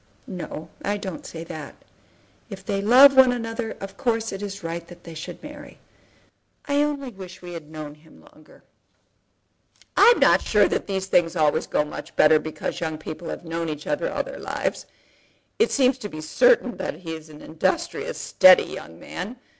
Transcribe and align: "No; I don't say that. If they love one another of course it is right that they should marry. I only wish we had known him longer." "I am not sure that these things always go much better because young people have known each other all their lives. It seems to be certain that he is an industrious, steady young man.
"No; 0.25 0.69
I 0.83 0.97
don't 0.97 1.27
say 1.27 1.43
that. 1.43 1.75
If 2.49 2.65
they 2.65 2.81
love 2.81 3.15
one 3.15 3.31
another 3.31 3.73
of 3.79 3.97
course 3.97 4.31
it 4.31 4.41
is 4.41 4.63
right 4.63 4.87
that 4.87 5.03
they 5.03 5.13
should 5.13 5.43
marry. 5.43 5.77
I 6.65 6.81
only 6.81 7.11
wish 7.11 7.43
we 7.43 7.53
had 7.53 7.69
known 7.69 7.93
him 7.93 8.25
longer." 8.33 8.63
"I 9.95 10.09
am 10.15 10.19
not 10.19 10.41
sure 10.41 10.67
that 10.67 10.87
these 10.87 11.05
things 11.05 11.35
always 11.35 11.67
go 11.67 11.85
much 11.85 12.15
better 12.15 12.39
because 12.39 12.79
young 12.79 12.97
people 12.97 13.29
have 13.29 13.45
known 13.45 13.69
each 13.69 13.85
other 13.85 14.11
all 14.11 14.23
their 14.23 14.39
lives. 14.39 14.87
It 15.59 15.69
seems 15.71 15.99
to 15.99 16.09
be 16.09 16.19
certain 16.19 16.77
that 16.77 16.95
he 17.01 17.13
is 17.13 17.29
an 17.29 17.43
industrious, 17.43 18.17
steady 18.17 18.63
young 18.63 18.99
man. 18.99 19.35